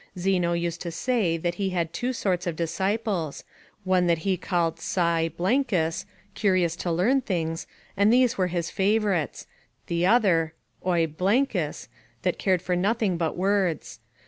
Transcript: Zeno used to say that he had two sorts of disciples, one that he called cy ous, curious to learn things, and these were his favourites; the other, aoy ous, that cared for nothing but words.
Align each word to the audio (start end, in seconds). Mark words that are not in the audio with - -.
Zeno 0.17 0.53
used 0.53 0.81
to 0.81 0.89
say 0.89 1.37
that 1.37 1.55
he 1.61 1.69
had 1.69 1.93
two 1.93 2.11
sorts 2.11 2.47
of 2.47 2.55
disciples, 2.55 3.43
one 3.83 4.07
that 4.07 4.17
he 4.25 4.35
called 4.35 4.79
cy 4.79 5.29
ous, 5.39 6.05
curious 6.33 6.75
to 6.77 6.91
learn 6.91 7.21
things, 7.21 7.67
and 7.95 8.11
these 8.11 8.35
were 8.35 8.47
his 8.47 8.71
favourites; 8.71 9.45
the 9.85 10.03
other, 10.07 10.55
aoy 10.83 11.53
ous, 11.55 11.87
that 12.23 12.39
cared 12.39 12.63
for 12.63 12.75
nothing 12.75 13.15
but 13.15 13.37
words. 13.37 13.99